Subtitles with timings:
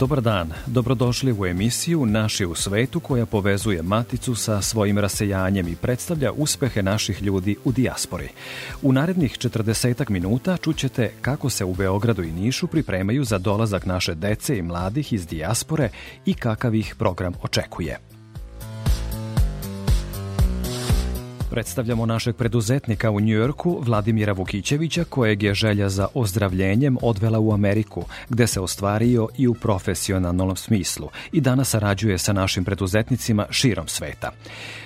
[0.00, 5.76] Dobar dan, dobrodošli u emisiju Naši u svetu koja povezuje Maticu sa svojim rasejanjem i
[5.76, 8.28] predstavlja uspehe naših ljudi u dijaspori.
[8.82, 14.14] U narednih 40 minuta čućete kako se u Beogradu i Nišu pripremaju za dolazak naše
[14.14, 15.90] dece i mladih iz dijaspore
[16.26, 18.09] i kakav ih program očekuje.
[21.50, 28.04] Predstavljamo našeg preduzetnika u Njujorku, Vladimira Vukićevića, kojeg je želja za ozdravljenjem odvela u Ameriku,
[28.28, 34.30] gde se ostvario i u profesionalnom smislu i danas sarađuje sa našim preduzetnicima širom sveta.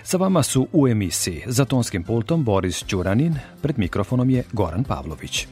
[0.03, 5.47] Sa vama su u emisiji za tonskim pultom Boris Ćuranin, pred mikrofonom je Goran Pavlović.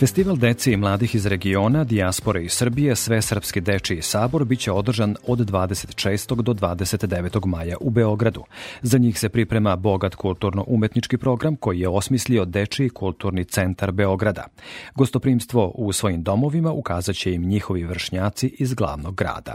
[0.00, 5.16] Festival dece i mladih iz regiona, dijaspore i Srbije, Sve srpski dečiji sabor biće održan
[5.26, 6.42] od 26.
[6.42, 7.46] do 29.
[7.46, 8.44] maja u Beogradu.
[8.82, 14.46] Za njih se priprema bogat kulturno-umetnički program koji je osmislio Dečiji kulturni centar Beograda.
[14.94, 19.54] Gostoprimstvo u svojim domovima ukazat će im njihovi vršnjaci iz glavnog grada.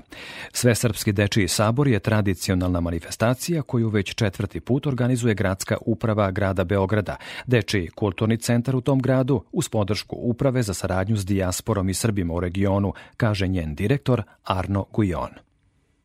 [0.53, 6.63] Sve srpski dečiji sabor je tradicionalna manifestacija koju već četvrti put organizuje gradska uprava grada
[6.63, 7.15] Beograda.
[7.45, 12.33] Dečiji kulturni centar u tom gradu uz podršku uprave za saradnju s dijasporom i Srbima
[12.33, 15.45] u regionu, kaže njen direktor Arno Gujon.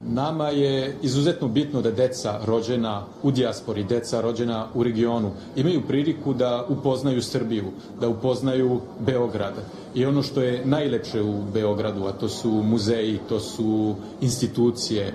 [0.00, 6.32] Nama je izuzetno bitno da deca rođena u dijaspori, deca rođena u regionu, imaju priliku
[6.34, 9.54] da upoznaju Srbiju, da upoznaju Beograd.
[9.94, 15.12] I ono što je najlepše u Beogradu, a to su muzeji, to su institucije,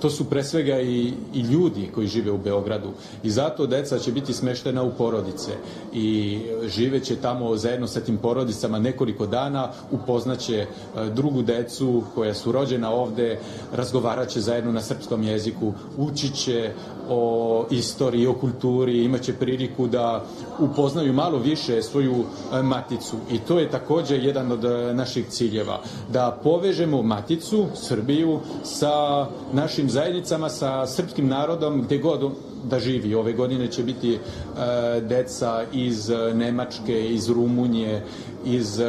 [0.00, 2.88] to su pre svega i, i ljudi koji žive u Beogradu.
[3.22, 5.50] I zato deca će biti smeštena u porodice.
[5.92, 10.66] I živeće tamo zajedno sa tim porodicama nekoliko dana, upoznaće e,
[11.14, 13.38] drugu decu koja su rođena ovde,
[13.72, 16.72] razgovaraće zajedno na srpskom jeziku, učiće
[17.08, 20.24] o istoriji, o kulturi, imaće priliku da
[20.58, 23.16] upoznaju malo više svoju e, maticu.
[23.30, 25.80] I to je takođe jedan od e, naših ciljeva,
[26.12, 32.30] da povežemo maticu, Srbiju, sa našim zajednicama, sa srpskim narodom, gde god
[32.64, 33.14] da živi.
[33.14, 34.20] Ove godine će biti e,
[35.00, 38.02] deca iz Nemačke, iz Rumunije,
[38.44, 38.80] iz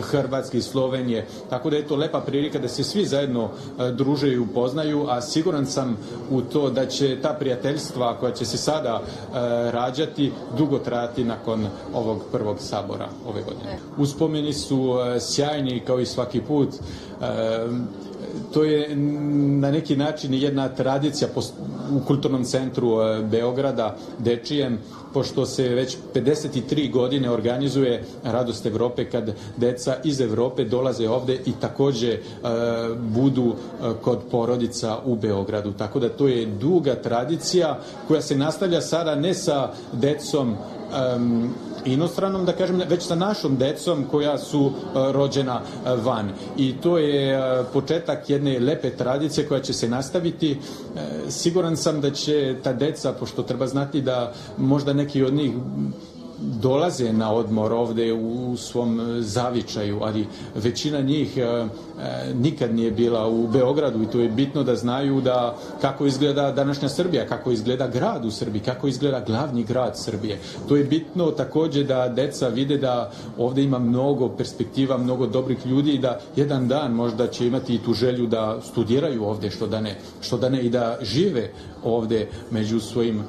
[0.00, 1.26] Hrvatske i Slovenije.
[1.50, 3.48] Tako da je to lepa prilika da se svi zajedno
[3.78, 5.96] e, druže i upoznaju, a siguran sam
[6.30, 9.34] u to da će ta prijateljstva koja će se sada e,
[9.70, 13.78] rađati dugo trajati nakon ovog prvog sabora ove godine.
[13.98, 16.68] Uspomeni su e, sjajni kao i svaki put
[18.52, 18.96] to je
[19.60, 21.28] na neki način jedna tradicija
[21.92, 22.90] u kulturnom centru
[23.30, 24.78] Beograda, Dečijem,
[25.14, 31.52] pošto se već 53 godine organizuje Radost Evrope kad deca iz Evrope dolaze ovde i
[31.60, 32.18] takođe e,
[32.98, 35.72] budu e, kod porodica u Beogradu.
[35.72, 37.78] Tako da to je duga tradicija
[38.08, 40.56] koja se nastavlja sada ne sa decom
[41.84, 46.30] inostranom, da kažem, već sa našom decom koja su uh, rođena uh, van.
[46.56, 50.58] I to je uh, početak jedne lepe tradicije koja će se nastaviti.
[51.28, 55.52] Siguran sam da će ta deca, pošto treba znati da možda neki od njih
[56.44, 61.66] dolaze na odmor ovde u svom zavičaju, ali većina njih e, e,
[62.34, 66.88] nikad nije bila u Beogradu i to je bitno da znaju da kako izgleda današnja
[66.88, 70.38] Srbija, kako izgleda grad u Srbiji, kako izgleda glavni grad Srbije.
[70.68, 75.92] To je bitno takođe da deca vide da ovde ima mnogo perspektiva, mnogo dobrih ljudi
[75.92, 79.80] i da jedan dan možda će imati i tu želju da studiraju ovde, što da
[79.80, 81.50] ne, što da ne i da žive
[81.84, 83.24] ovde među svojim e,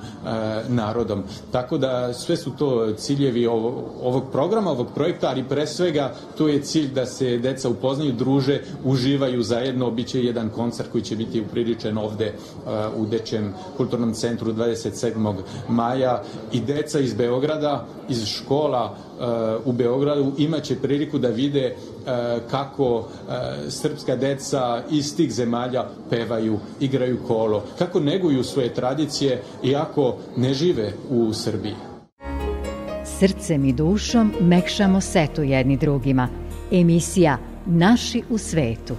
[0.67, 1.23] narodom.
[1.51, 6.47] Tako da sve su to ciljevi ovog, ovog programa, ovog projekta, ali pre svega to
[6.47, 9.91] je cilj da se deca upoznaju, druže, uživaju zajedno.
[9.91, 12.71] Biće jedan koncert koji će biti upriličen ovde uh,
[13.01, 15.35] u Dečjem kulturnom centru 27.
[15.69, 19.25] maja i deca iz Beograda, iz škola uh,
[19.65, 22.11] u Beogradu imaće priliku da vide uh,
[22.51, 23.07] kako
[23.69, 30.93] srpska deca iz tih zemalja pevaju, igraju kolo, kako neguju svoje tradicije iako ne žive
[31.09, 31.94] u Srbiji.
[33.19, 36.27] Srcem i dušom mekšamo setu jedni drugima.
[36.71, 38.95] Emisija Naši u svetu.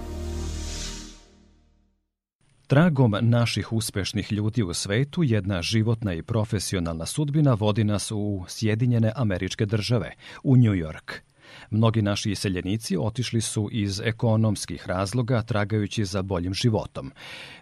[2.67, 9.11] Tragom naših uspešnih ljudi u svetu, jedna životna i profesionalna sudbina vodi nas u Sjedinjene
[9.15, 10.11] američke države,
[10.43, 11.26] u New York.
[11.69, 17.11] Mnogi naši iseljenici otišli su iz ekonomskih razloga tragajući za boljim životom.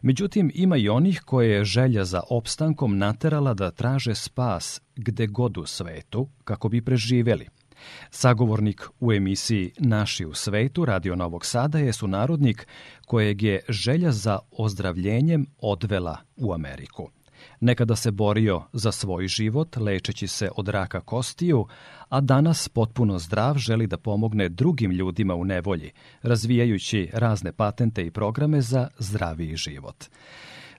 [0.02, 5.58] Međutim, ima i onih koje je želja za opstankom naterala da traže spas gde god
[5.58, 7.48] u svetu kako bi preživeli.
[8.10, 12.68] Sagovornik u emisiji Naši u svetu Radio Novog Sada je sunarodnik
[13.06, 17.10] kojeg je želja za ozdravljenjem odvela u Ameriku.
[17.60, 21.66] Nekada se borio za svoj život, lečeći se od raka kostiju,
[22.10, 25.92] a danas potpuno zdrav želi da pomogne drugim ljudima u nevolji,
[26.22, 30.06] razvijajući razne patente i programe za zdraviji život.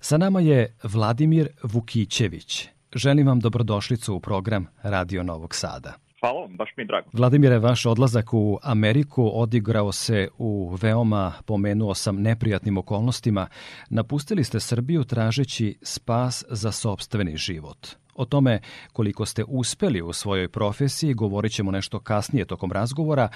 [0.01, 2.69] Sa nama je Vladimir Vukićević.
[2.95, 6.06] Želim vam dobrodošlicu u program Radio Novog Sada.
[6.21, 7.11] Hvala vam, baš mi je drago.
[7.13, 13.47] Vladimire, vaš odlazak u Ameriku odigrao se u veoma, pomenuo sam, neprijatnim okolnostima.
[13.91, 17.87] Napustili ste Srbiju tražeći spas za sobstveni život.
[18.15, 18.61] O tome
[18.93, 23.29] koliko ste uspeli u svojoj profesiji govorit ćemo nešto kasnije tokom razgovora,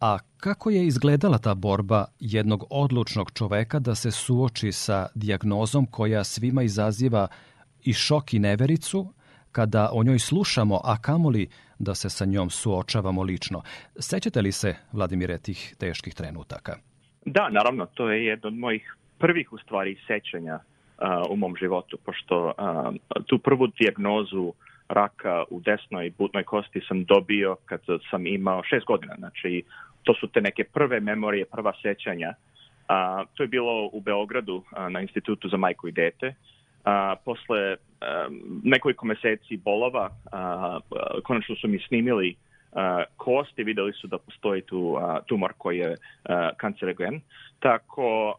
[0.00, 6.24] a kako je izgledala ta borba jednog odlučnog čoveka da se suoči sa dijagnozom koja
[6.24, 7.28] svima izaziva
[7.82, 9.12] i šok i nevericu,
[9.52, 11.48] kada o njoj slušamo, a kamoli
[11.82, 13.62] da se sa njom suočavamo lično.
[13.98, 16.76] Sećate li se, Vladimire, tih teških trenutaka?
[17.26, 21.98] Da, naravno, to je jedno od mojih prvih u stvari sećanja uh, u mom životu,
[22.04, 22.54] pošto uh,
[23.26, 24.52] tu prvu dijagnozu
[24.88, 27.80] raka u desnoj butnoj kosti sam dobio kad
[28.10, 29.14] sam imao šest godina.
[29.18, 29.62] Znači,
[30.02, 32.34] to su te neke prve memorije, prva sećanja.
[32.34, 36.34] Uh, to je bilo u Beogradu uh, na Institutu za majku i dete.
[36.84, 37.76] A, posle a,
[38.64, 40.10] nekoliko meseci bolova,
[41.24, 42.36] konačno su mi snimili
[42.72, 45.96] a, kost i videli su da postoji tu tumor koji je
[46.56, 47.20] kancerogen.
[47.60, 48.34] Tako,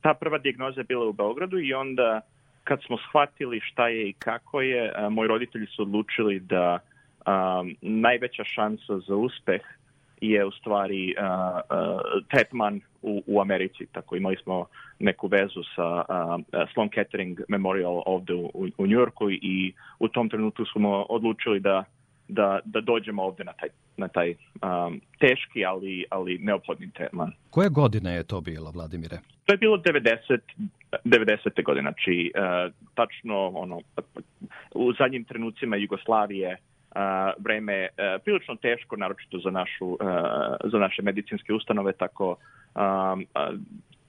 [0.00, 2.20] ta prva dijagnoza je bila u Beogradu i onda
[2.64, 6.78] kad smo shvatili šta je i kako je, moji roditelji su odlučili da
[7.80, 9.60] najveća šansa za uspeh
[10.20, 13.86] je u stvari uh, uh, tretman u, u Americi.
[13.92, 14.66] Tako imali smo
[14.98, 20.64] neku vezu sa uh, Sloan Kettering Memorial ovde u, u Njujorku i u tom trenutku
[20.64, 21.84] smo odlučili da
[22.28, 27.32] da, da dođemo ovde na taj, na taj um, teški, ali, ali neophodni tretman.
[27.50, 29.18] Koje godine je to bilo, Vladimire?
[29.44, 30.38] To je bilo 90,
[31.04, 31.64] 90.
[31.64, 33.80] godine, znači uh, tačno ono,
[34.74, 36.56] u zadnjim trenucima Jugoslavije
[37.38, 37.88] vreme
[38.24, 39.98] prilično teško, naročito za, našu,
[40.64, 42.36] za naše medicinske ustanove, tako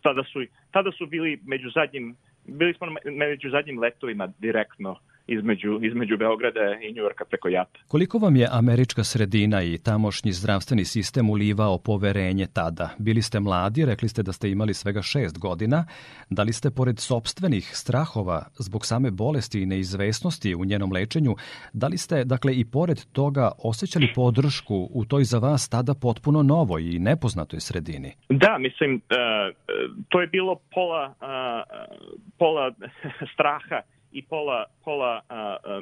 [0.02, 0.40] tada su,
[0.72, 6.94] tada su bili među zadnjim, bili smo među zadnjim letovima direktno između, između Beograda i
[6.94, 7.80] Njujorka preko Jata.
[7.88, 12.90] Koliko vam je američka sredina i tamošnji zdravstveni sistem ulivao poverenje tada?
[12.98, 15.86] Bili ste mladi, rekli ste da ste imali svega šest godina.
[16.30, 21.36] Da li ste, pored sobstvenih strahova zbog same bolesti i neizvesnosti u njenom lečenju,
[21.74, 26.44] da li ste, dakle, i pored toga osjećali podršku u toj za vas tada potpuno
[26.44, 28.12] novoj i nepoznatoj sredini?
[28.30, 29.56] Da, mislim, uh,
[30.10, 31.28] to je bilo pola, uh,
[32.38, 32.72] pola
[33.34, 33.82] straha
[34.12, 35.82] i pola, pola a, a,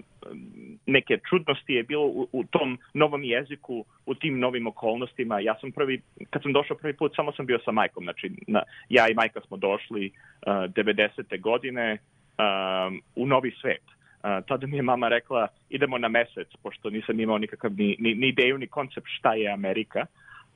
[0.86, 5.40] neke čudnosti je bilo u, u tom novom jeziku, u tim novim okolnostima.
[5.40, 8.04] Ja sam prvi, kad sam došao prvi put, samo sam bio sa majkom.
[8.04, 10.12] Znači, na, ja i majka smo došli
[10.46, 11.42] a, 90.
[11.42, 11.98] godine
[12.38, 13.84] a, u novi svet.
[14.22, 18.16] A, tada mi je mama rekla idemo na mesec, pošto nisam imao nikakav ni, ni,
[18.16, 20.06] ni ideju, ni koncept šta je Amerika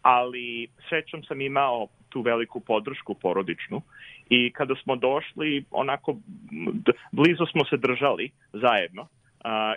[0.01, 3.81] ali srećom sam imao tu veliku podršku porodičnu
[4.29, 6.15] i kada smo došli onako
[7.11, 9.01] blizu smo se držali zajedno.
[9.01, 9.07] Uh,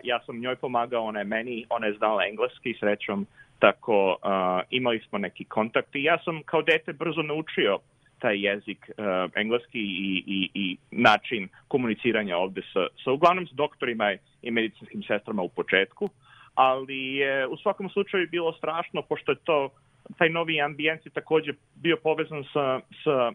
[0.04, 3.26] ja sam njoj pomagao, ona je meni, ona je znala engleski srećom,
[3.58, 7.78] tako uh, imali smo neki kontakt i ja sam kao dete brzo naučio
[8.18, 14.12] taj jezik uh, engleski i, i, i način komuniciranja ovde sa, sa uglavnom s doktorima
[14.42, 16.08] i medicinskim sestrama u početku,
[16.54, 19.70] ali je u svakom slučaju bilo strašno pošto je to
[20.18, 23.32] taj novi ambijent je takođe bio povezan sa, sa,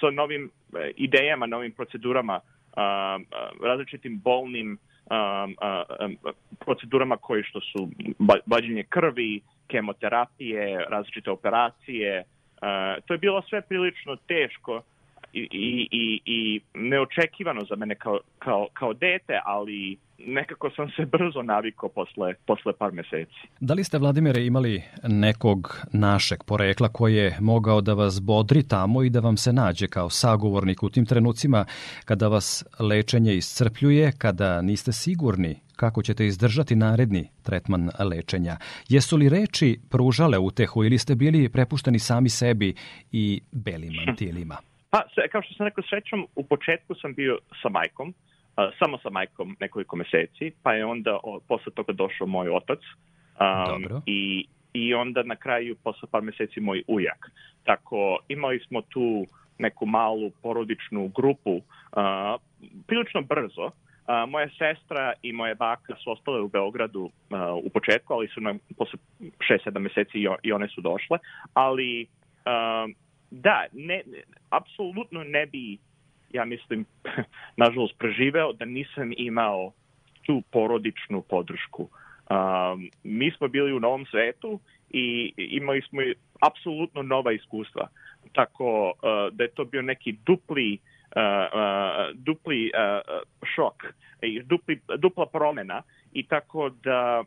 [0.00, 2.40] sa novim e, idejama, novim procedurama,
[2.76, 3.18] a,
[3.62, 4.78] različitim bolnim
[5.10, 6.08] a, a,
[6.58, 7.88] procedurama koji što su
[8.46, 12.24] vađenje krvi, kemoterapije, različite operacije.
[13.06, 14.82] To je bilo sve prilično teško
[15.32, 15.48] i,
[15.92, 21.88] i, i, neočekivano za mene kao, kao, kao dete, ali nekako sam se brzo navikao
[21.88, 23.40] posle, posle par meseci.
[23.60, 29.02] Da li ste, Vladimire, imali nekog našeg porekla koji je mogao da vas bodri tamo
[29.02, 31.64] i da vam se nađe kao sagovornik u tim trenucima
[32.04, 38.56] kada vas lečenje iscrpljuje, kada niste sigurni kako ćete izdržati naredni tretman lečenja.
[38.88, 42.74] Jesu li reči pružale utehu ili ste bili prepušteni sami sebi
[43.12, 44.56] i belim mantilima?
[44.90, 49.10] Pa, kao što sam rekao, srećom, u početku sam bio sa majkom, uh, samo sa
[49.10, 54.02] majkom nekoliko meseci, pa je onda o, posle toga došao moj otac um, Dobro.
[54.06, 57.30] i, i onda na kraju, posle par meseci, moj ujak.
[57.64, 59.26] Tako, imali smo tu
[59.58, 61.62] neku malu porodičnu grupu uh,
[62.86, 63.64] prilično brzo.
[63.64, 67.10] Uh, moja sestra i moja baka su ostale u Beogradu uh,
[67.64, 71.18] u početku, ali su nam posle 6-7 meseci i, i one su došle.
[71.54, 72.06] Ali
[72.46, 72.90] uh,
[73.30, 75.78] da, ne, ne, apsolutno ne bi,
[76.32, 76.84] ja mislim,
[77.62, 79.72] nažalost, preživeo da nisam imao
[80.26, 81.88] tu porodičnu podršku.
[82.30, 84.60] Um, mi smo bili u novom svetu
[84.90, 86.00] i imali smo
[86.40, 87.88] apsolutno nova iskustva.
[88.32, 90.78] Tako uh, da je to bio neki dupli
[91.16, 93.20] uh, uh, dupli uh,
[93.54, 93.84] šok
[94.22, 95.82] i dupli, dupla promena
[96.12, 97.24] i tako da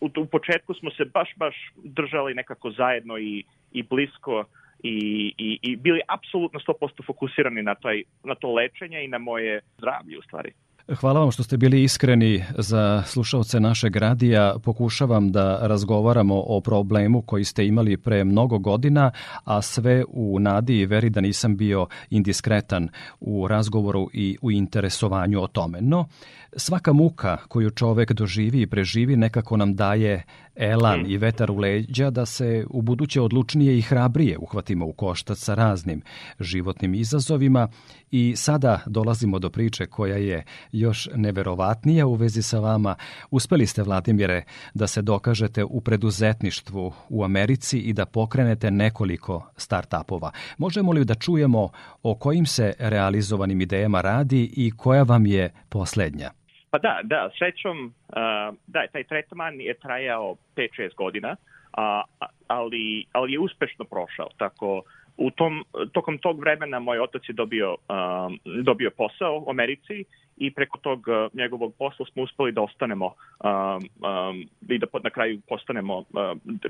[0.00, 4.44] uh, u, u početku smo se baš baš držali nekako zajedno i, i blisko
[4.82, 9.60] i, i, i bili apsolutno 100% fokusirani na, taj, na to lečenje i na moje
[9.78, 10.52] zdravlje u stvari.
[10.96, 14.54] Hvala vam što ste bili iskreni za slušalce našeg radija.
[14.64, 19.10] Pokušavam da razgovaramo o problemu koji ste imali pre mnogo godina,
[19.44, 22.88] a sve u nadi i veri da nisam bio indiskretan
[23.20, 25.78] u razgovoru i u interesovanju o tome.
[25.80, 26.08] No,
[26.56, 30.22] svaka muka koju čovek doživi i preživi nekako nam daje
[30.60, 35.38] elan i vetar u leđa da se u buduće odlučnije i hrabrije uhvatimo u koštac
[35.38, 36.02] sa raznim
[36.40, 37.68] životnim izazovima
[38.10, 42.94] i sada dolazimo do priče koja je još neverovatnija u vezi sa vama.
[43.30, 44.42] Uspeli ste, Vladimire,
[44.74, 50.30] da se dokažete u preduzetništvu u Americi i da pokrenete nekoliko start-upova.
[50.58, 51.68] Možemo li da čujemo
[52.02, 56.39] o kojim se realizovanim idejama radi i koja vam je poslednja?
[56.70, 63.32] Pa da, da, srećom, uh, da, taj tretman je trajao 5-6 godina, uh, ali, ali
[63.32, 64.82] je uspešno prošao, tako
[65.20, 70.04] u tom, tokom tog vremena moj otac je dobio, um, dobio posao u Americi
[70.36, 75.10] i preko tog uh, njegovog posla smo uspeli da ostanemo um, um, i da na
[75.10, 76.06] kraju postanemo uh,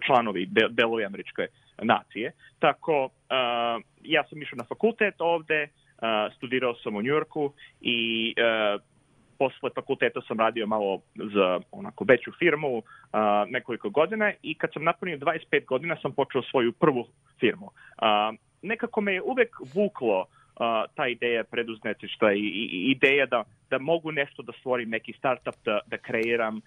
[0.06, 1.46] članovi de, delovi američke
[1.82, 2.32] nacije.
[2.58, 8.80] Tako, uh, ja sam išao na fakultet ovde, uh, studirao sam u Njujorku i uh,
[9.40, 11.00] posle fakulteta sam radio malo
[11.34, 12.84] za onako veću firmu uh,
[13.48, 17.06] nekoliko godina i kad sam napunio 25 godina sam počeo svoju prvu
[17.40, 17.66] firmu.
[17.66, 20.26] Uh, nekako me je uvek vuklo uh,
[20.94, 25.54] ta ideja preduzetništva i, i, i ideja da, da mogu nešto da stvorim, neki startup
[25.64, 26.56] da, da kreiram.
[26.56, 26.62] Uh,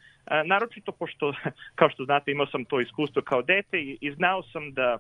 [0.45, 1.33] naročito pošto,
[1.79, 4.97] kao što znate, imao sam to iskustvo kao dete i, i znao sam da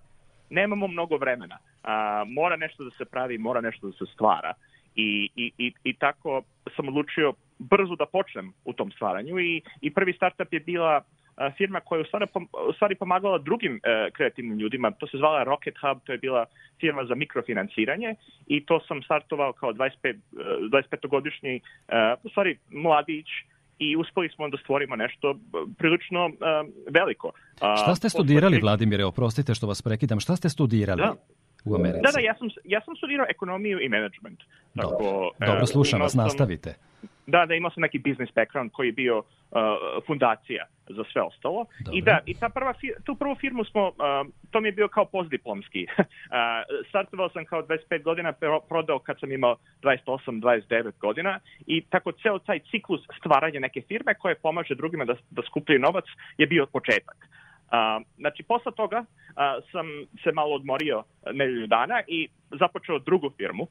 [0.49, 1.57] nemamo mnogo vremena.
[1.57, 1.89] Uh,
[2.27, 4.53] mora nešto da se pravi, mora nešto da se stvara.
[4.95, 6.41] I, i, i, i tako
[6.75, 7.33] sam odlučio
[7.71, 11.03] brzo da počnem u tom stvaranju i, i prvi startup je bila
[11.57, 12.25] firma koja je u stvari,
[12.69, 14.91] u stvari pomagala drugim e, kreativnim ljudima.
[14.91, 16.45] To se zvala Rocket Hub, to je bila
[16.79, 18.15] firma za mikrofinansiranje
[18.47, 20.15] i to sam startovao kao 25,
[20.71, 21.61] 25-godišnji, e,
[22.23, 23.27] u stvari mladić
[23.79, 25.35] i uspeli smo da stvorimo nešto
[25.77, 26.33] prilično uh,
[26.89, 27.27] veliko.
[27.27, 29.05] Uh, Šta ste studirali, Vladimire?
[29.05, 30.19] Oprostite što vas prekidam.
[30.19, 31.01] Šta ste studirali?
[31.01, 31.15] Da
[31.65, 32.01] u Americi?
[32.03, 34.39] Da, da, ja sam, ja sam studirao ekonomiju i management.
[34.75, 36.75] Tako, Dobro, Dobro slušam vas, nastavite.
[37.27, 39.23] Da, da, imao sam neki business background koji je bio uh,
[40.07, 41.65] fundacija za sve ostalo.
[41.79, 41.97] Dobre.
[41.97, 43.93] I da, i ta prva, tu prvu firmu smo, uh,
[44.51, 45.87] to mi je bio kao postdiplomski.
[45.93, 46.05] uh,
[46.89, 48.33] startovao sam kao 25 godina,
[48.69, 54.35] prodao kad sam imao 28-29 godina i tako ceo taj ciklus stvaranja neke firme koje
[54.35, 56.05] pomaže drugima da, da skupljaju novac
[56.37, 57.17] je bio početak.
[57.73, 59.05] Uh, znači, posle toga uh,
[59.71, 59.85] sam
[60.23, 61.03] se malo odmorio
[61.33, 62.27] nedelju dana i
[62.59, 63.63] započeo drugu firmu.
[63.63, 63.69] Uh,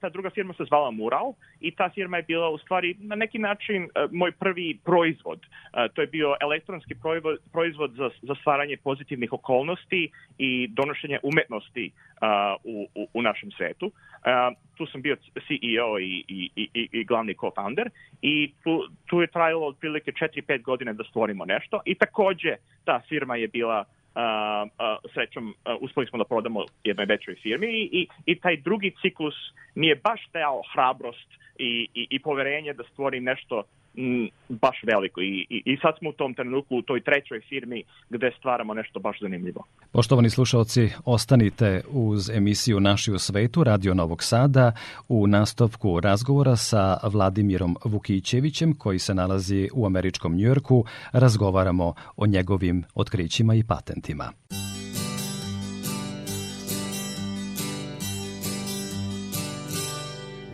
[0.00, 3.38] ta druga firma se zvala Mural i ta firma je bila u stvari na neki
[3.38, 5.38] način uh, moj prvi proizvod.
[5.38, 11.90] Uh, to je bio elektronski proizvod, proizvod za, za stvaranje pozitivnih okolnosti i donošenje umetnosti
[11.94, 13.86] uh, u, u, u našem svetu.
[13.86, 17.90] Uh, tu sam bio CEO i, i, i, i glavni co-founder
[18.22, 23.36] i tu, tu je trajalo otprilike 4-5 godine da stvorimo nešto i takođe ta firma
[23.36, 28.08] je bila Uh, uh, srećom uh, uspeli smo da prodamo jednoj većoj firmi i, i,
[28.26, 29.34] i taj drugi ciklus
[29.74, 31.28] mi je baš dao hrabrost
[31.58, 33.62] i, i, i poverenje da stvori nešto
[33.96, 37.82] m, baš veliko I, i, i sad smo u tom trenutku u toj trećoj firmi
[38.10, 39.64] gde stvaramo nešto baš zanimljivo.
[39.92, 44.72] Poštovani slušalci, ostanite uz emisiju Naši u svetu Radio Novog Sada
[45.08, 50.84] u nastavku razgovora sa Vladimirom Vukićevićem koji se nalazi u američkom Njujorku.
[51.12, 54.32] Razgovaramo o njegovim otkrićima i patentima.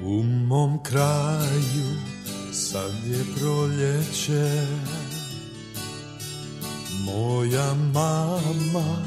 [0.02, 2.09] U mom kraju
[2.52, 4.66] Sad je proljeće.
[7.04, 9.04] Moja mama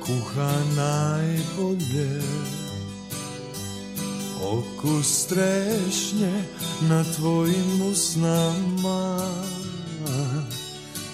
[0.00, 2.22] kuha najbolje.
[4.42, 6.42] Okus trešnje
[6.80, 9.30] na tvojim usnama.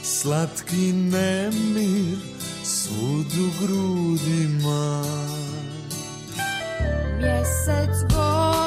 [0.03, 2.19] Slatki nemir
[2.65, 5.05] svud u grudima.
[7.21, 8.62] Mjesec gori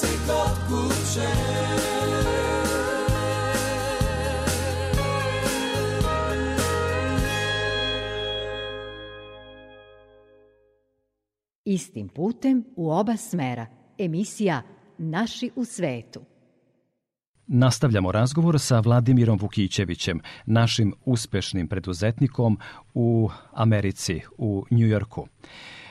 [0.00, 1.26] Si kod kuće
[11.64, 13.66] Istim putem u oba smera.
[13.98, 14.62] Emisija
[14.98, 16.20] Naši u svetu.
[17.46, 22.58] Nastavljamo razgovor sa Vladimirom Vukićevićem, našim uspešnim preduzetnikom
[22.94, 25.26] u Americi, u Njujorku.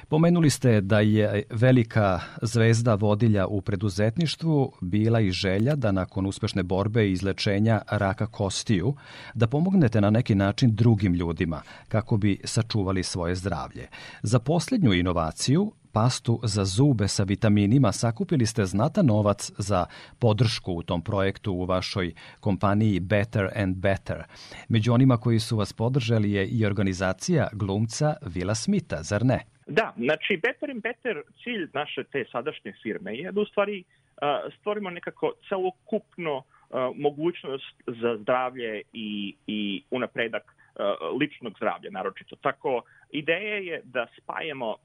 [0.09, 6.63] Pomenuli ste da je velika zvezda vodilja u preduzetništvu bila i želja da nakon uspešne
[6.63, 8.95] borbe i izlečenja raka kostiju,
[9.33, 13.87] da pomognete na neki način drugim ljudima kako bi sačuvali svoje zdravlje.
[14.23, 19.85] Za posljednju inovaciju, pastu za zube sa vitaminima, sakupili ste znatan novac za
[20.19, 24.23] podršku u tom projektu u vašoj kompaniji Better and Better.
[24.69, 29.54] Među onima koji su vas podržali je i organizacija glumca Vila Smita, zar ne?
[29.67, 34.53] Da, znači Better and Better cilj naše te sadašnje firme je da u stvari uh,
[34.59, 36.43] stvorimo nekako celokupno uh,
[36.95, 42.35] mogućnost za zdravlje i, i unapredak uh, ličnog zdravlja naročito.
[42.35, 44.75] Tako, ideja je da spajamo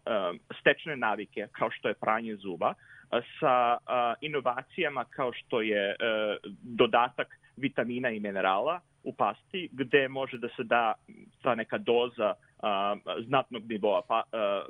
[0.61, 2.75] stečne navike kao što je pranje zuba
[3.41, 3.79] sa
[4.21, 5.97] inovacijama kao što je
[6.63, 10.95] dodatak vitamina i minerala u pasti gde može da se da
[11.43, 12.35] ta neka doza
[13.27, 14.23] znatnog nivoa pa,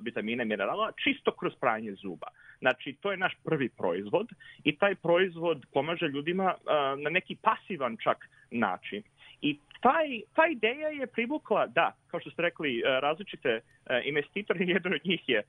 [0.02, 2.26] vitamina i minerala, čisto kroz pranje zuba.
[2.58, 4.28] Znači, to je naš prvi proizvod
[4.64, 6.54] i taj proizvod pomaže ljudima
[6.98, 9.02] na neki pasivan čak način.
[9.42, 13.60] I taj, ta ideja je privukla, da, kao što ste rekli, različite
[14.04, 15.42] investitore, jedan od njih je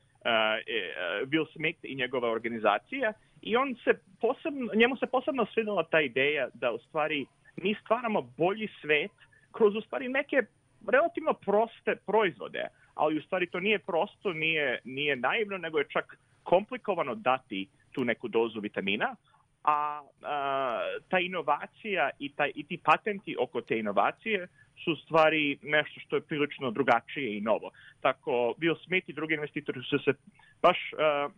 [1.25, 6.47] Bill Smith i njegova organizacija i on se posebno, njemu se posebno svidela ta ideja
[6.53, 7.25] da u stvari
[7.55, 9.11] mi stvaramo bolji svet
[9.51, 10.43] kroz u stvari neke
[10.87, 16.17] relativno proste proizvode, ali u stvari to nije prosto, nije, nije naivno, nego je čak
[16.43, 19.15] komplikovano dati tu neku dozu vitamina,
[19.63, 24.47] a, a ta inovacija i, taj, i ti patenti oko te inovacije
[24.83, 27.71] su stvari nešto što je prilično drugačije i novo.
[28.01, 30.13] Tako Bill Smith i drugi investitori su se
[30.61, 31.31] baš uh,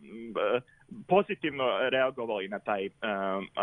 [1.08, 2.92] pozitivno reagovali na, taj, uh,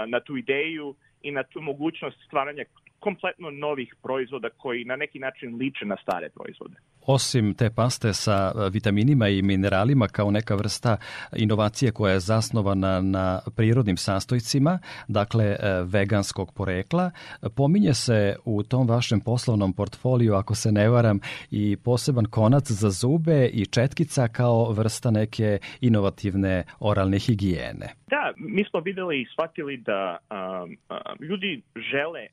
[0.08, 2.64] na tu ideju i na tu mogućnost stvaranja
[3.02, 6.76] kompletno novih proizvoda koji na neki način liče na stare proizvode.
[7.06, 10.98] Osim te paste sa e, vitaminima i mineralima kao neka vrsta
[11.38, 17.12] inovacije koja je zasnovana na prirodnim sastojcima, dakle e, veganskog porekla,
[17.56, 21.20] pominje se u tom vašem poslovnom portfoliju, ako se ne varam,
[21.52, 27.88] i poseban konac za zube i četkica kao vrsta neke inovativne oralne higijene.
[28.08, 31.62] Da, mi smo videli i shvatili da um, um, ljudi
[31.92, 32.28] žele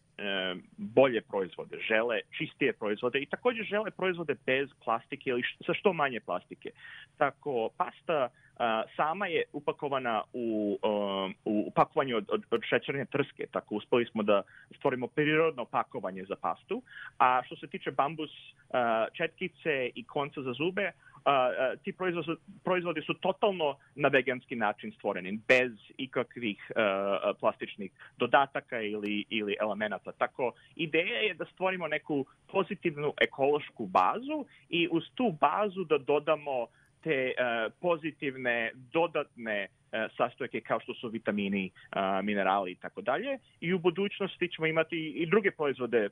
[0.76, 6.20] bolje proizvode, žele čistije proizvode i takođe žele proizvode bez plastike ili sa što manje
[6.20, 6.70] plastike.
[7.18, 8.28] Tako, pasta
[8.96, 10.78] sama je upakovana u,
[11.44, 14.42] u pakovanju od, od, od šećerne trske, tako uspeli smo da
[14.78, 16.82] stvorimo prirodno pakovanje za pastu,
[17.18, 18.30] a što se tiče bambus
[19.12, 20.92] četkice i konca za zube,
[21.30, 28.80] a, ti proizvodi, proizvodi su totalno na veganski način stvoreni, bez ikakvih a, plastičnih dodataka
[28.80, 30.12] ili, ili elemenata.
[30.12, 36.66] Tako, ideja je da stvorimo neku pozitivnu ekološku bazu i uz tu bazu da dodamo
[37.02, 43.38] te uh, pozitivne dodatne uh, sastojke kao što su vitamini, uh, minerali i tako dalje.
[43.60, 46.10] I u budućnosti ćemo imati i druge proizvode uh,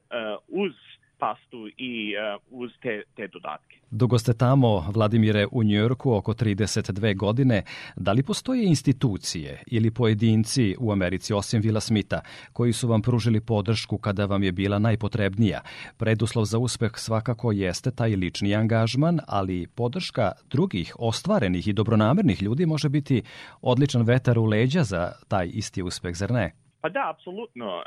[0.48, 0.72] uz
[1.18, 3.76] pastu i uh, uz te, te dodatke.
[3.90, 7.62] Dugo ste tamo, Vladimire, u Njujorku oko 32 godine.
[7.96, 12.20] Da li postoje institucije ili pojedinci u Americi, osim Vila Smitha,
[12.52, 15.60] koji su vam pružili podršku kada vam je bila najpotrebnija?
[15.96, 22.66] Preduslov za uspeh svakako jeste taj lični angažman, ali podrška drugih ostvarenih i dobronamernih ljudi
[22.66, 23.22] može biti
[23.62, 26.52] odličan vetar u leđa za taj isti uspeh, zar ne?
[26.80, 27.82] Pa da, apsolutno.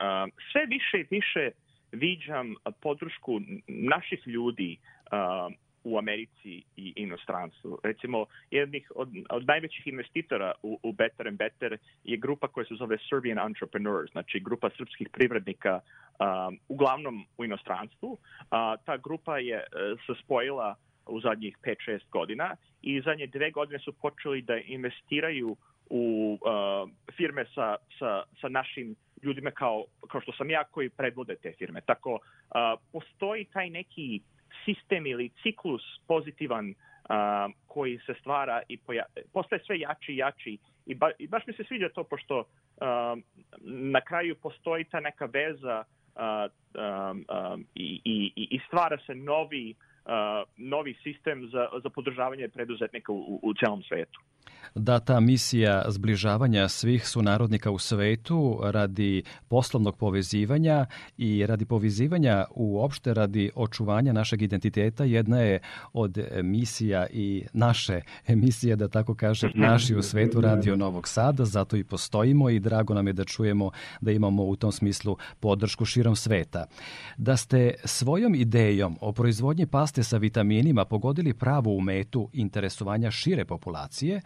[0.52, 1.52] Sve više i više
[1.92, 4.78] viđam podršku naših ljudi
[5.84, 7.80] u Americi i inostranstvu.
[7.84, 12.76] Recimo, jednih od, od najvećih investitora u, u Better and Better je grupa koja se
[12.76, 18.12] zove Serbian Entrepreneurs, znači grupa srpskih privrednika um, uglavnom u inostranstvu.
[18.12, 18.18] Uh,
[18.86, 20.76] ta grupa je uh, se spojila
[21.06, 25.56] u zadnjih 5-6 godina i zadnje dve godine su počeli da investiraju
[25.90, 31.36] u uh, firme sa, sa, sa našim ljudima kao, kao što sam ja koji predvode
[31.36, 31.82] te firme.
[31.82, 32.20] Tako, uh,
[32.92, 34.22] postoji taj neki
[34.66, 36.76] sistem ili ciklus pozitivan uh,
[37.68, 39.04] koji se stvara i poja
[39.34, 42.46] postaje sve jači i jači i, ba i baš mi se sviđa to pošto uh,
[43.62, 49.76] na kraju postoji ta neka veza uh, um, um, i, i, i stvara se novi
[50.06, 54.20] uh, novi sistem za, za podržavanje preduzetnika u, u celom svetu
[54.76, 60.86] da ta misija zbližavanja svih sunarodnika u svetu radi poslovnog povezivanja
[61.18, 65.60] i radi povezivanja uopšte radi očuvanja našeg identiteta jedna je
[65.94, 71.78] od misija i naše emisije, da tako kažem, naši u svetu Radio Novog Sada, zato
[71.78, 76.16] i postojimo i drago nam je da čujemo da imamo u tom smislu podršku širom
[76.16, 76.66] sveta.
[77.18, 83.46] Da ste svojom idejom o proizvodnji paste sa vitaminima pogodili pravu u metu interesovanja šire
[83.46, 84.22] populacije,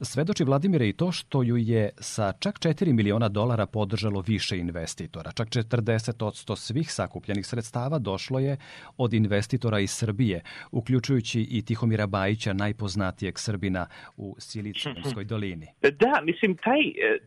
[0.00, 5.32] Svedoči Vladimire i to što ju je sa čak 4 miliona dolara podržalo više investitora.
[5.32, 8.56] Čak 40% svih sakupljenih sredstava došlo je
[8.96, 15.66] od investitora iz Srbije, uključujući i Tihomira Bajića, najpoznatijeg Srbina u Silicijumskoj dolini.
[15.82, 16.82] Da, mislim, taj,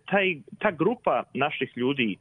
[0.09, 2.17] taj, ta grupa naših ljudi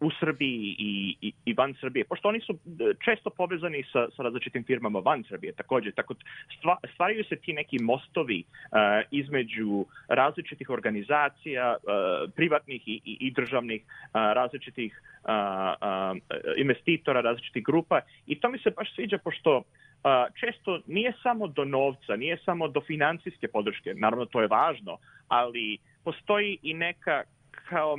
[0.00, 4.22] u Srbiji i, i, i van Srbije, pošto oni su e, često povezani sa, sa
[4.22, 6.14] različitim firmama van Srbije takođe, tako
[6.58, 8.78] stva, stvaraju se ti neki mostovi uh,
[9.10, 16.18] između različitih organizacija, uh, privatnih i, i, i državnih, uh, različitih uh, uh,
[16.56, 18.00] investitora, različitih grupa.
[18.26, 19.62] I to mi se baš sviđa pošto
[20.04, 24.98] Uh, često nije samo do novca, nije samo do financijske podrške, naravno to je važno,
[25.28, 27.22] ali postoji i neka
[27.68, 27.96] kao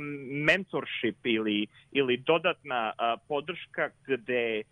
[0.48, 4.62] mentorship ili, ili dodatna a, podrška gde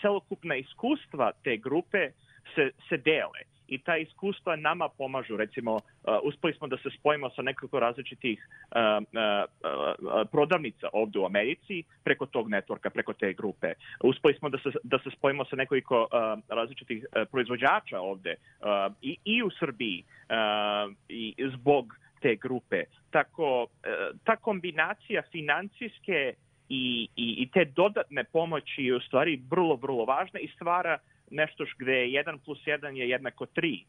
[0.00, 2.10] celokupna iskustva te grupe
[2.54, 3.40] se, se dele
[3.72, 5.36] i ta iskustva nama pomažu.
[5.36, 5.80] Recimo, uh,
[6.22, 12.26] uspeli smo da se spojimo sa nekoliko različitih uh, uh, prodavnica ovde u Americi preko
[12.26, 13.72] tog networka, preko te grupe.
[14.04, 16.08] Uspeli smo da se, da se spojimo sa nekoliko
[16.48, 18.34] različitih proizvođača ovde
[19.02, 20.04] i, i u Srbiji
[21.08, 22.84] i zbog te grupe.
[23.10, 23.66] Tako,
[24.24, 26.34] ta kombinacija financijske
[26.68, 30.98] i, i, i te dodatne pomoći je u stvari vrlo, vrlo važna i stvara
[31.32, 33.84] nešto gde 1 plus 1 je jednako 3,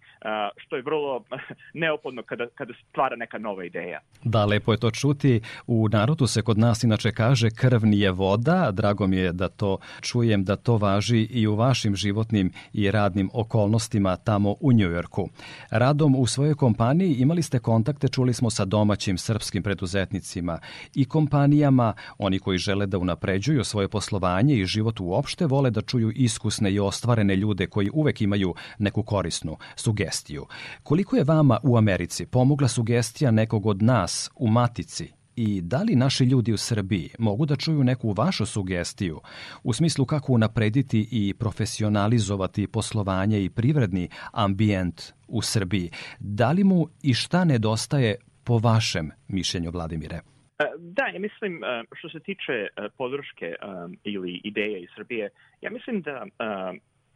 [0.58, 1.24] što je vrlo
[1.84, 4.00] neophodno kada, kada stvara neka nova ideja.
[4.24, 5.42] Da, lepo je to čuti.
[5.68, 8.72] U narodu se kod nas inače kaže krv nije voda.
[8.72, 13.30] Drago mi je da to čujem, da to važi i u vašim životnim i radnim
[13.34, 15.30] okolnostima tamo u Njujorku.
[15.70, 20.60] Radom u svojoj kompaniji imali ste kontakte, čuli smo sa domaćim srpskim preduzetnicima
[20.96, 26.12] i kompanijama, oni koji žele da unapređuju svoje poslovanje i život uopšte, vole da čuju
[26.16, 30.46] iskusne i ostvarene one ljude koji uvek imaju neku korisnu sugestiju.
[30.84, 35.96] Koliko je vama u Americi pomogla sugestija nekog od nas u Matici i da li
[35.96, 39.20] naši ljudi u Srbiji mogu da čuju neku vašu sugestiju
[39.64, 45.90] u smislu kako unaprediti i profesionalizovati poslovanje i privredni ambijent u Srbiji?
[46.20, 48.16] Da li mu i šta nedostaje
[48.46, 50.20] po vašem mišljenju, Vladimire?
[50.60, 53.56] E, da, ja mislim, e, što se tiče e, podrške
[54.04, 55.30] ili ideje iz Srbije,
[55.62, 56.26] ja mislim da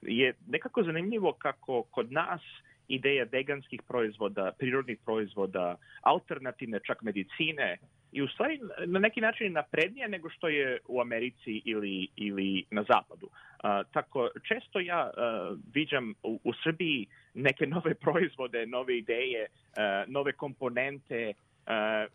[0.01, 2.41] je nekako zanimljivo kako kod nas
[2.87, 7.77] ideja veganskih proizvoda, prirodnih proizvoda, alternativne čak medicine
[8.11, 12.83] i u stvari na neki način naprednija nego što je u Americi ili, ili na
[12.83, 13.29] zapadu.
[13.63, 20.03] A, tako, često ja a, viđam u, u Srbiji neke nove proizvode, nove ideje, a,
[20.07, 21.33] nove komponente
[21.65, 22.05] a,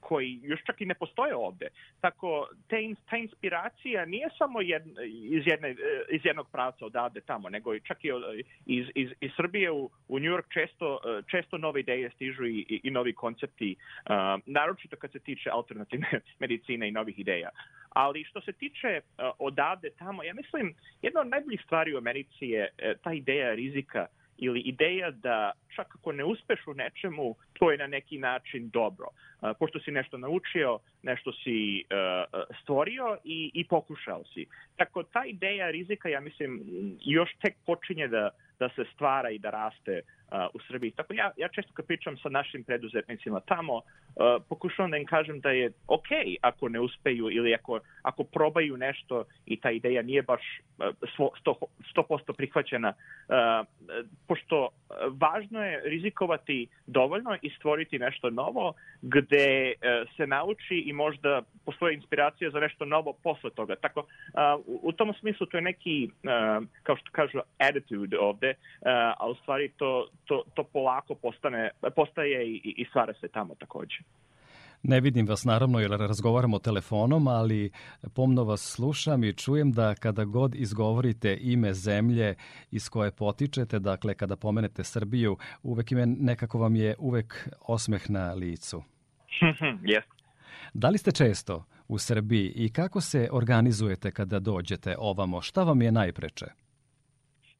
[0.00, 1.68] koji još čak i ne postoje ovde.
[2.00, 2.76] Tako, te,
[3.10, 5.76] ta inspiracija nije samo jedna, iz, jedne,
[6.10, 8.08] iz jednog pravca odavde tamo, nego i čak i
[8.66, 12.80] iz, iz, iz Srbije u, u New York često, često nove ideje stižu i, i,
[12.82, 14.14] i novi koncepti, uh,
[14.46, 17.48] naročito kad se tiče alternativne medicine i novih ideja.
[17.90, 22.46] Ali što se tiče uh, odavde tamo, ja mislim, jedna od najboljih stvari u Americi
[22.46, 24.06] je uh, ta ideja rizika
[24.38, 29.06] ili ideja da čak ako ne uspeš u nečemu, to je na neki način dobro.
[29.06, 34.46] Uh, pošto si nešto naučio, nešto si uh, stvorio i, i pokušao si.
[34.76, 36.62] Tako ta ideja rizika, ja mislim,
[37.00, 40.02] još tek počinje da, da se stvara i da raste
[40.54, 40.90] u Srbiji.
[40.90, 43.82] Tako ja, ja često kad pričam sa našim preduzetnicima tamo, uh,
[44.48, 46.08] pokušavam da im kažem da je ok
[46.40, 50.42] ako ne uspeju ili ako, ako probaju nešto i ta ideja nije baš
[50.78, 50.86] uh,
[51.44, 51.54] 100%,
[51.96, 53.66] 100% prihvaćena, uh,
[54.26, 54.68] pošto
[55.20, 61.94] važno je rizikovati dovoljno i stvoriti nešto novo gde uh, se nauči i možda postoje
[61.94, 63.76] inspiracija za nešto novo posle toga.
[63.76, 68.50] Tako, uh, u, u tom smislu to je neki, uh, kao što kažu, attitude ovde,
[68.50, 68.86] uh,
[69.18, 73.98] a u stvari to, to, to polako postane, postaje i, i stvara se tamo takođe.
[74.82, 77.70] Ne vidim vas naravno jer razgovaramo telefonom, ali
[78.14, 82.34] pomno vas slušam i čujem da kada god izgovorite ime zemlje
[82.70, 88.32] iz koje potičete, dakle kada pomenete Srbiju, uvek ime nekako vam je uvek osmeh na
[88.32, 88.82] licu.
[89.92, 90.02] yes.
[90.74, 95.40] Da li ste često u Srbiji i kako se organizujete kada dođete ovamo?
[95.40, 96.46] Šta vam je najpreče?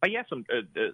[0.01, 0.91] Pa jesam, e, e,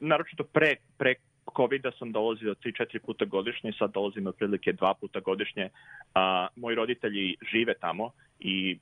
[0.00, 1.14] naročito pre, pre
[1.56, 5.70] COVID-a sam dolazio 3-4 puta godišnje, sad dolazim otprilike dva puta godišnje.
[6.14, 8.10] A, moji roditelji žive tamo
[8.40, 8.78] i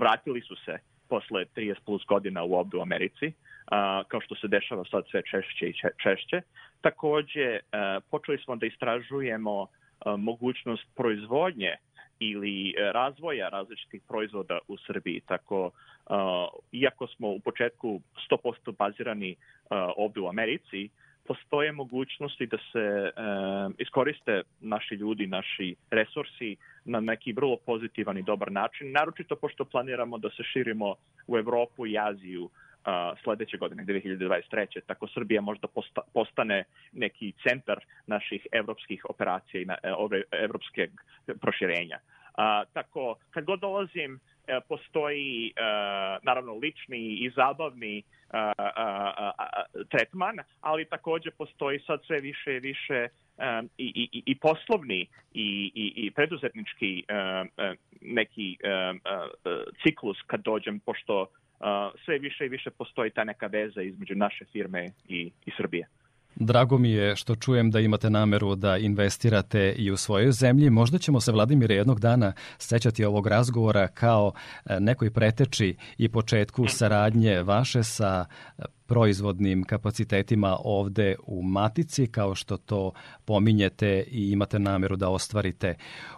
[0.00, 3.32] vratili su se posle 30 plus godina u ovde u Americi,
[3.66, 6.42] a, kao što se dešava sad sve češće i češće.
[6.80, 9.66] Takođe, a, počeli smo da istražujemo
[10.00, 11.76] a, mogućnost proizvodnje
[12.18, 15.20] ili razvoja različitih proizvoda u Srbiji.
[15.26, 16.14] Tako, uh,
[16.72, 18.00] iako smo u početku
[18.30, 20.88] 100% bazirani uh, ovde u Americi,
[21.26, 28.22] postoje mogućnosti da se uh, iskoriste naši ljudi, naši resursi na neki vrlo pozitivan i
[28.22, 30.94] dobar način, naročito pošto planiramo da se širimo
[31.26, 32.50] u Evropu i Aziju
[32.86, 34.80] uh, sledeće godine, 2023.
[34.86, 40.88] Tako Srbija možda posta, postane neki centar naših evropskih operacija i na, e, evropske
[41.40, 41.98] proširenja.
[42.36, 45.62] A, tako, kad god dolazim, e, postoji e,
[46.22, 48.72] naravno lični i zabavni a, a,
[49.16, 53.08] a, a, tretman, ali takođe postoji sad sve više i više
[53.78, 55.00] i, i, i poslovni
[55.34, 57.48] i, i, i preduzetnički um,
[58.00, 61.28] neki um, uh, ciklus kad dođem, pošto uh,
[62.04, 65.86] sve više i više postoji ta neka veza između naše firme i, i Srbije.
[66.38, 70.70] Drago mi je što čujem da imate nameru da investirate i u svojoj zemlji.
[70.70, 74.32] Možda ćemo se, Vladimir, jednog dana sećati ovog razgovora kao
[74.66, 78.24] e, nekoj preteči i početku saradnje vaše sa
[78.58, 82.92] e, proizvodnim kapacitetima ovde u Matici, kao što to
[83.24, 85.74] pominjete i imate nameru da ostvarite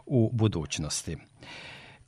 [0.07, 1.17] u budućnosti.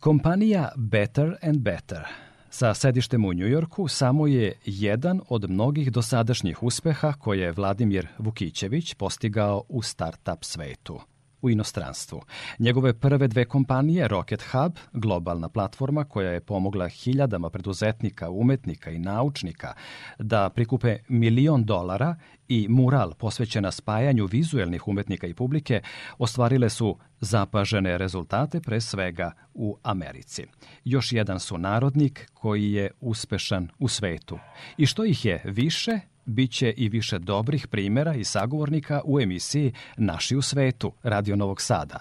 [0.01, 7.13] Kompanija Better and Better sa sedištem u Njujorku samo je jedan od mnogih dosadašnjih uspeha
[7.13, 11.01] koje je Vladimir Vukićević postigao u start-up svetu
[11.43, 12.23] u inostranstvu.
[12.59, 18.99] Njegove prve dve kompanije, Rocket Hub, globalna platforma koja je pomogla hiljadama preduzetnika, umetnika i
[18.99, 19.73] naučnika
[20.19, 22.17] da prikupe milion dolara
[22.49, 25.83] i mural posvećena spajanju vizuelnih umetnika i publike,
[26.19, 30.47] ostvarile su zapažene rezultate pre svega u Americi.
[30.85, 34.39] Još jedan su narodnik koji je uspešan u svetu.
[34.77, 40.37] I što ih je više, biće i više dobrih primera i sagovornika u emisiji Naši
[40.37, 42.01] u svetu, Radio Novog Sada.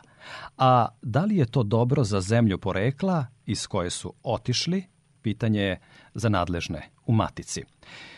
[0.58, 4.84] A da li je to dobro za zemlju porekla iz koje su otišli,
[5.22, 5.80] pitanje je
[6.14, 7.64] za nadležne u Matici.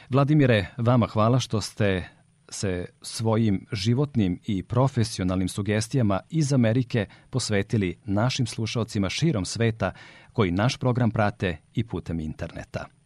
[0.10, 2.10] Vladimire, vama hvala što ste
[2.50, 9.92] se svojim životnim i profesionalnim sugestijama iz Amerike posvetili našim slušalcima širom sveta
[10.34, 13.01] koji naš program prate i putem interneta.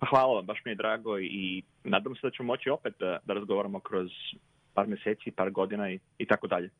[0.00, 3.18] Pa hvala vam, baš mi je drago i nadam se da ćemo moći opet da,
[3.24, 4.10] da razgovaramo kroz
[4.74, 6.70] par meseci, par godina i, i tako dalje.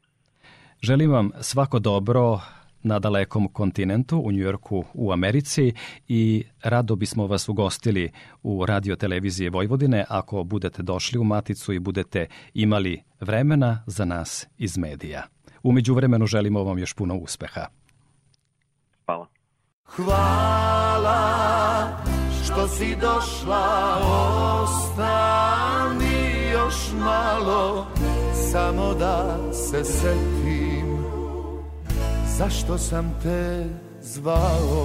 [0.83, 2.41] Želim vam svako dobro
[2.83, 5.73] na dalekom kontinentu, u Njujorku, u Americi
[6.09, 8.11] i rado bismo vas ugostili
[8.43, 14.49] u radio televizije Vojvodine ako budete došli u Maticu i budete imali vremena za nas
[14.59, 15.23] iz medija.
[15.63, 17.67] Umeđu vremenu želimo vam još puno uspeha.
[19.07, 19.27] Hvala.
[19.85, 21.60] Hvala
[22.53, 23.97] što si došla,
[24.63, 27.87] ostani još malo,
[28.53, 30.81] samo da se setim
[32.41, 33.65] zašto sam te
[34.03, 34.85] zvao.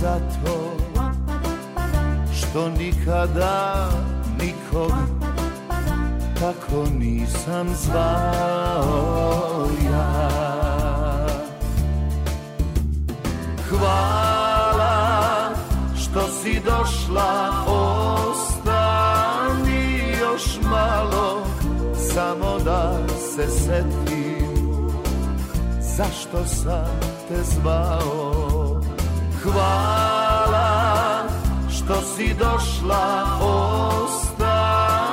[0.00, 0.76] Zato
[2.34, 3.88] što nikada
[4.40, 4.92] nikog
[6.40, 10.30] tako nisam zvao ja.
[13.68, 15.54] Hvala
[15.96, 17.50] što si došla,
[18.46, 18.84] ostani
[20.20, 21.46] još malo,
[22.14, 24.30] samo da se setim
[25.80, 28.29] zašto sam te zvao.
[29.52, 31.24] Hvala
[31.70, 33.24] što si došla,
[34.10, 35.08] ostani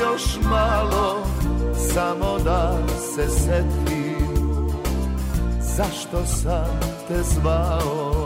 [0.00, 1.26] još malo,
[1.94, 2.78] samo da
[3.14, 4.06] se setim
[5.76, 8.25] zašto sam te zvao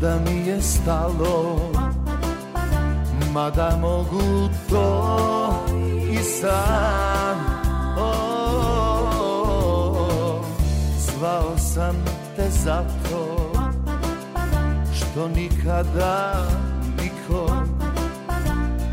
[0.00, 1.58] da mi je stalo
[3.32, 5.64] Mada mogu to
[6.12, 7.38] i sam.
[7.98, 8.12] O,
[10.98, 11.96] Zvao sam
[12.36, 13.52] te zato
[14.92, 16.46] Što nikada
[17.02, 17.68] nikom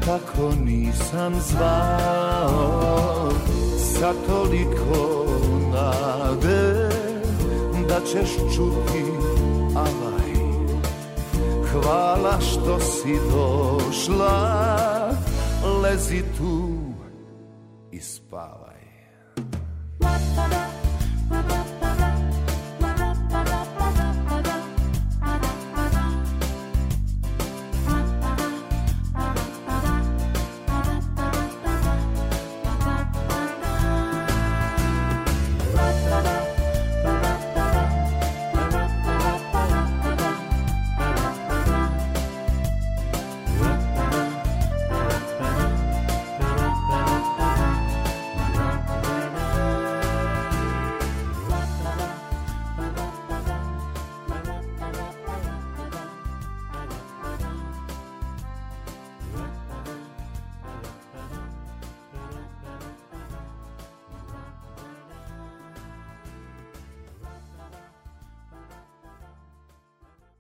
[0.06, 3.32] Tako nisam zvao.
[3.78, 5.26] Sa toliko
[5.74, 6.90] nade
[7.90, 9.04] Da ćeš čuti
[9.76, 10.17] avaj
[11.84, 14.68] Hvala što si došla.
[15.84, 16.70] Lezi tu
[17.92, 18.67] i spavaj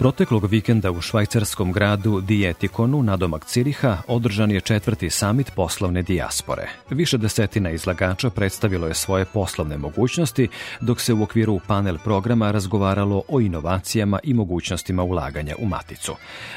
[0.00, 6.68] Proteklog vikenda u švajcarskom gradu Dietikonu, nadomak Ciriha, održan je četvrti samit poslovne dijaspore.
[6.90, 10.48] Više desetina izlagača predstavilo je svoje poslovne mogućnosti,
[10.80, 16.14] dok se u okviru panel programa razgovaralo o inovacijama i mogućnostima ulaganja u maticu.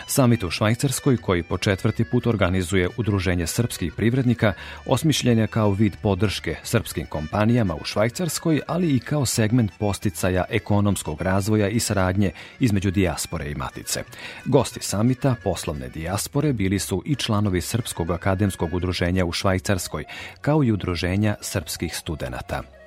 [0.08, 4.54] Samit u Švajcarskoj, koji po četvrti put organizuje Udruženje srpskih privrednika,
[4.86, 11.22] osmišljen je kao vid podrške srpskim kompanijama u Švajcarskoj, ali i kao segment posticaja ekonomskog
[11.22, 12.92] razvoja i saradnje između
[13.34, 14.04] dijaspore i matice.
[14.46, 20.06] Gosti samita poslovne dijaspore bili su i članovi Srpskog akademskog udruženja u Švajcarskoj,
[20.42, 22.83] kao i udruženja srpskih studenata.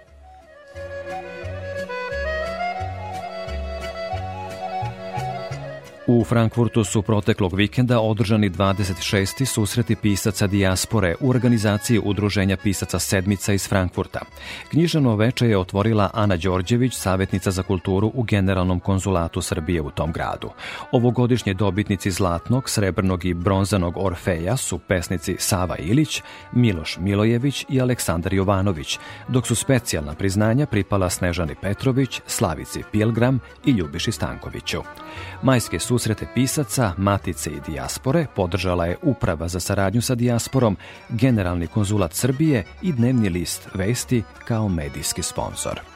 [6.08, 9.44] U Frankfurtu su proteklog vikenda održani 26.
[9.44, 14.20] susreti pisaca dijaspore u organizaciji Udruženja pisaca Sedmica iz Frankfurta.
[14.70, 20.12] Knjižano veče je otvorila Ana Đorđević, savjetnica za kulturu u Generalnom konzulatu Srbije u tom
[20.12, 20.50] gradu.
[20.92, 28.34] Ovogodišnje dobitnici zlatnog, srebrnog i bronzanog Orfeja su pesnici Sava Ilić, Miloš Milojević i Aleksandar
[28.34, 28.98] Jovanović,
[29.28, 34.82] dok su specijalna priznanja pripala Snežani Petrović, Slavici Pilgram i Ljubiši Stankoviću.
[35.42, 40.76] Majske susrete pisaca, matice i dijaspore podržala je Uprava za saradnju sa dijasporom,
[41.08, 45.95] Generalni konzulat Srbije i dnevni list Vesti kao medijski sponsor.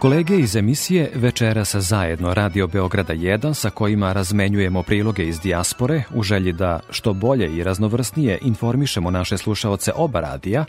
[0.00, 6.22] Kolege iz emisije Večeras zajedno Radio Beograda 1 sa kojima razmenjujemo priloge iz dijaspore u
[6.22, 10.64] želji da što bolje i raznovrsnije informišemo naše slušaoce oba radija,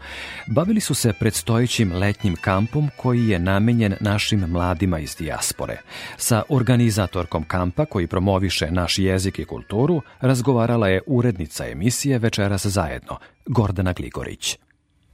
[0.48, 5.78] bavili su se predstojećim letnjim kampom koji je namenjen našim mladima iz dijaspore.
[6.18, 13.18] Sa organizatorkom kampa koji promoviše naš jezik i kulturu razgovarala je urednica emisije Večeras zajedno,
[13.46, 14.58] Gordana Gligorić.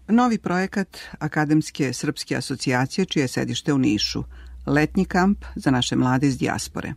[0.10, 0.88] Novi projekat
[1.20, 4.24] Akademske srpske asocijacije, čije je sedište u Nišu.
[4.68, 6.93] Letnji kamp za naše mlade iz dijaspore.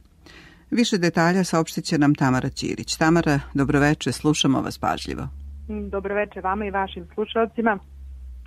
[0.71, 2.97] Više detalja saopštit će nam Tamara Ćirić.
[2.97, 5.29] Tamara, dobroveče, slušamo vas pažljivo.
[5.69, 7.79] Dobroveče vama i vašim slušalcima.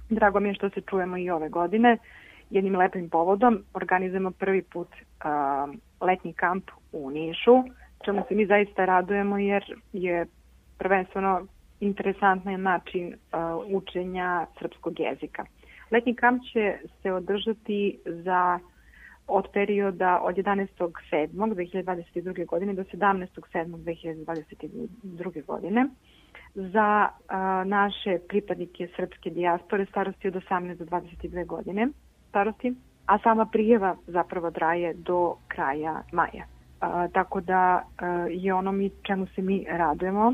[0.09, 1.97] Drago mi je što se čujemo i ove godine.
[2.49, 7.63] Jednim lepim povodom organizujemo prvi put uh, letnji kamp u Nišu,
[8.05, 10.25] čemu se mi zaista radujemo jer je
[10.77, 11.47] prvenstveno
[11.85, 13.13] interesantan način uh,
[13.77, 15.45] učenja srpskog jezika.
[15.91, 18.59] Letnji kamp će se održati za
[19.27, 22.45] od perioda od 11.7.2022.
[22.45, 25.45] godine do 17.7.2022.
[25.45, 25.87] godine
[26.55, 31.87] za a, naše pripadnike srpske dijaspore starosti od 18 do 22 godine
[32.29, 32.73] starosti,
[33.05, 36.45] a sama prijeva zapravo traje do kraja maja.
[36.79, 40.33] A, tako da a, je ono mi čemu se mi radujemo,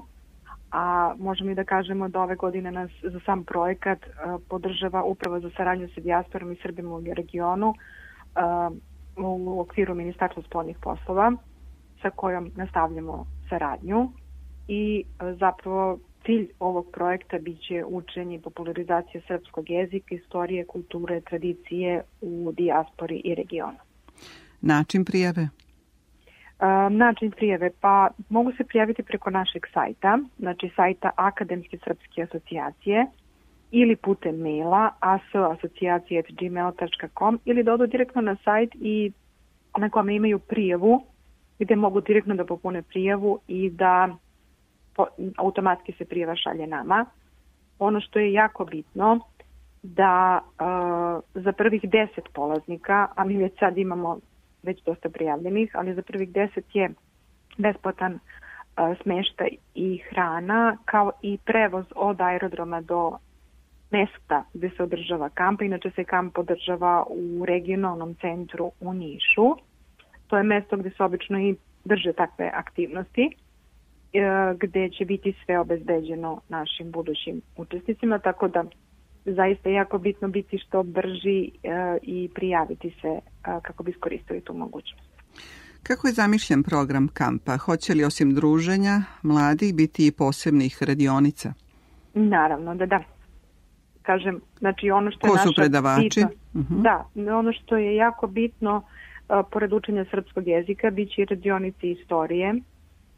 [0.71, 5.39] a možemo i da kažemo da ove godine nas za sam projekat a, podržava upravo
[5.39, 7.73] za saradnju sa dijasporom i Srbima u regionu
[8.35, 8.71] a,
[9.17, 11.31] u okviru Ministarstva spoljnih poslova
[12.01, 14.11] sa kojom nastavljamo saradnju
[14.67, 22.03] i a, zapravo cilj ovog projekta biće učenje i popularizacija srpskog jezika, istorije, kulture, tradicije
[22.21, 23.77] u dijaspori i regionu.
[24.61, 25.49] Način prijave?
[26.89, 33.05] Način prijave, pa mogu se prijaviti preko našeg sajta, znači sajta Akademske srpske asocijacije
[33.71, 39.11] ili putem maila asasocijacije.gmail.com ili da odu direktno na sajt i
[39.77, 41.03] na kome imaju prijavu
[41.59, 44.09] gde mogu direktno da popune prijavu i da
[44.95, 45.05] po,
[45.37, 47.05] automatski se prijava šalje nama.
[47.79, 49.19] Ono što je jako bitno
[49.83, 54.19] da uh, za prvih 10 polaznika, a mi već sad imamo
[54.63, 56.89] već dosta prijavljenih, ali za prvih 10 je
[57.57, 58.19] besplatan
[59.01, 63.17] smeštaj i hrana, kao i prevoz od aerodroma do
[63.91, 65.61] mesta gde se održava kamp.
[65.61, 69.55] Inače se kamp održava u regionalnom centru u Nišu.
[70.27, 71.55] To je mesto gde se obično i
[71.85, 73.29] drže takve aktivnosti
[74.57, 78.63] gde će biti sve obezbeđeno našim budućim učesnicima, tako da
[79.35, 81.51] zaista je jako bitno biti što brži
[82.01, 83.19] i prijaviti se
[83.61, 85.09] kako bi iskoristili tu mogućnost.
[85.83, 87.57] Kako je zamišljen program kampa?
[87.57, 91.53] Hoće li osim druženja mladih biti i posebnih radionica?
[92.13, 93.03] Naravno da da.
[94.01, 96.03] Kažem, znači ono što je Ko su naša predavači?
[96.03, 96.81] Bitno, Uh -huh.
[96.81, 98.83] Da, ono što je jako bitno,
[99.51, 102.55] pored učenja srpskog jezika, bit će i radionice istorije,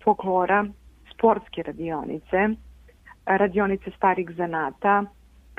[0.04, 0.66] folklora,
[1.14, 2.50] sportske radionice,
[3.26, 5.04] radionice starih zanata,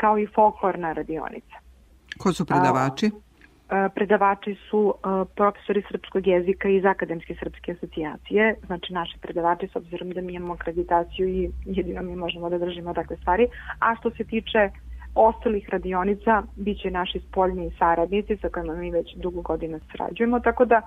[0.03, 1.57] kao i folklorna radionica.
[2.19, 3.11] Ko su predavači?
[3.95, 4.95] Predavači su
[5.37, 10.55] profesori srpskog jezika iz Akademske srpske asocijacije, znači naši predavači s obzirom da mi imamo
[10.55, 13.47] akreditaciju i jedino mi možemo da držimo takve stvari.
[13.79, 14.71] A što se tiče
[15.15, 20.65] ostalih radionica, bit će naši spoljni saradnici sa kojima mi već dugo godina sarađujemo, tako
[20.65, 20.83] da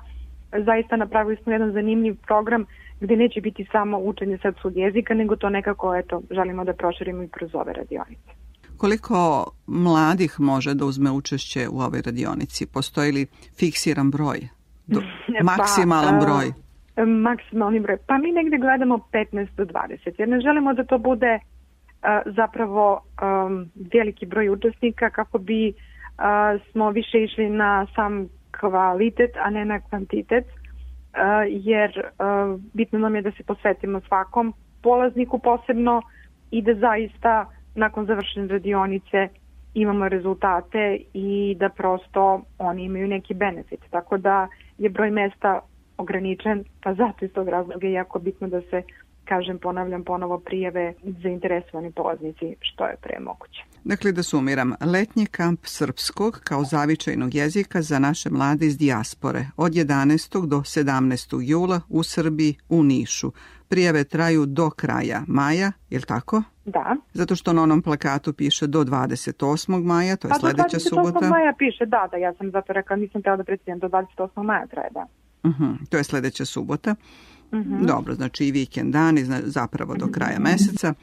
[0.58, 2.66] zaista napravili smo jedan zanimljiv program
[3.00, 7.28] gde neće biti samo učenje srpskog jezika, nego to nekako eto, želimo da proširimo i
[7.28, 8.45] kroz ove radionice.
[8.78, 12.66] Koliko mladih može da uzme učešće u ovoj radionici?
[12.74, 13.28] Postoji li
[13.60, 14.48] fiksiran broj?
[14.88, 15.02] Do,
[15.44, 16.66] maksimalan Pa, broj?
[16.96, 17.98] e, maksimalni broj.
[18.08, 21.40] Pa mi negde gledamo 15 do 20, jer ne želimo da to bude e,
[22.26, 25.74] zapravo um, veliki broj učesnika kako bi e,
[26.72, 28.28] smo više išli na sam
[28.60, 30.50] kvalitet, a ne na kvantitet, e,
[31.50, 32.12] jer e,
[32.74, 34.54] bitno nam je da se posvetimo svakom
[34.84, 36.02] polazniku posebno
[36.52, 37.46] i da zaista
[37.76, 39.28] nakon završene radionice
[39.74, 43.80] imamo rezultate i da prosto oni imaju neki benefit.
[43.90, 44.48] Tako da
[44.78, 45.60] je broj mesta
[45.98, 48.82] ograničen, pa zato iz tog razloga je jako bitno da se,
[49.26, 53.64] kažem, ponavljam ponovo prijeve zainteresovani polaznici što je pre moguće.
[53.84, 59.72] Dakle, da sumiram, letnji kamp srpskog kao zavičajnog jezika za naše mlade iz dijaspore od
[59.72, 60.48] 11.
[60.48, 61.50] do 17.
[61.50, 63.32] jula u Srbiji u Nišu.
[63.68, 66.44] Prijave traju do kraja maja, je li tako?
[66.66, 66.96] Da.
[67.14, 69.84] Zato što na onom plakatu piše do 28.
[69.84, 70.90] maja, to je Pa do sledeća 28.
[70.90, 71.30] subota.
[71.30, 74.44] maja piše, da, da, ja sam zato rekla, nisam tela da precizam, do 28.
[74.44, 75.06] maja traje, da.
[75.50, 76.96] Mhm, to je sledeća subota.
[77.54, 77.86] Mhm.
[77.86, 80.94] Dobro, znači i vikend dani, zapravo do kraja meseca.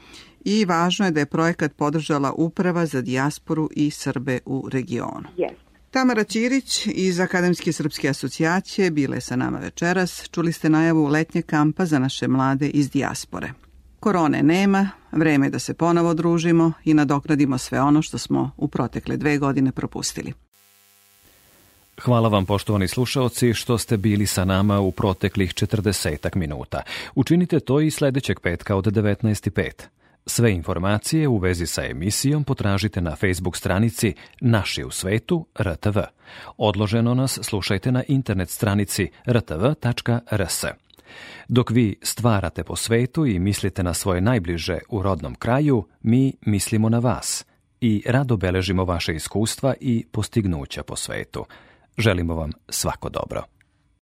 [0.45, 5.27] I važno je da je projekat podržala Uprava za dijasporu i Srbe u regionu.
[5.37, 5.62] Yes.
[5.93, 10.29] Tamara Ćirić iz Akademske srpske asocijacije bile je sa nama večeras.
[10.31, 13.53] Čuli ste najavu letnje kampa za naše mlade iz dijaspore.
[13.99, 18.67] Korone nema, vreme je da se ponovo družimo i nadoknadimo sve ono što smo u
[18.67, 20.33] protekle dve godine propustili.
[22.01, 26.81] Hvala vam poštovani slušaoci što ste bili sa nama u proteklih 40 minuta.
[27.15, 30.02] Učinite to i sledećeg petka od 19.05.
[30.25, 35.99] Sve informacije u vezi sa emisijom potražite na Facebook stranici Naši u svetu RTV.
[36.57, 40.65] Odloženo nas slušajte na internet stranici rtv.rs.
[41.47, 46.89] Dok vi stvarate po svetu i mislite na svoje najbliže u rodnom kraju, mi mislimo
[46.89, 47.45] na vas
[47.81, 51.45] i rado beležimo vaše iskustva i postignuća po svetu.
[51.97, 53.43] Želimo vam svako dobro.